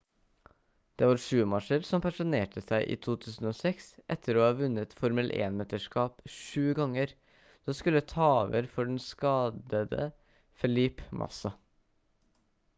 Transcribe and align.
det 1.01 1.07
var 1.09 1.19
schumacher 1.23 1.83
som 1.89 2.03
pensjonerte 2.05 2.63
seg 2.63 2.87
i 2.95 2.97
2006 3.07 3.89
etter 4.15 4.39
å 4.39 4.41
ha 4.47 4.55
vunnet 4.61 4.95
formel 5.01 5.29
1-mesterskap 5.49 6.23
sju 6.37 6.63
ganger 6.81 7.13
som 7.67 7.77
skulle 7.81 8.03
ta 8.13 8.31
over 8.39 8.71
for 8.73 8.91
den 8.93 8.99
skadde 9.09 10.09
felipe 10.63 11.11
massa 11.25 11.53